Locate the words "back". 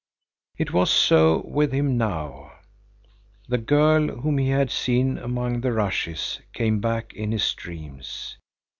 6.81-7.13